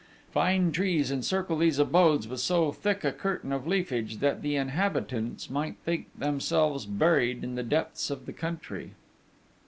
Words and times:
Fine 0.31 0.71
trees 0.71 1.11
encircle 1.11 1.59
these 1.59 1.77
abodes 1.77 2.27
with 2.27 2.39
so 2.39 2.71
thick 2.71 3.03
a 3.03 3.11
curtain 3.11 3.51
of 3.51 3.67
leafage 3.67 4.17
that 4.17 4.41
the 4.41 4.55
inhabitants 4.55 5.47
might 5.47 5.77
think 5.85 6.07
themselves 6.17 6.87
buried 6.87 7.43
in 7.43 7.53
the 7.53 7.61
depths 7.61 8.09
of 8.09 8.25
the 8.25 8.33
country. 8.33 8.93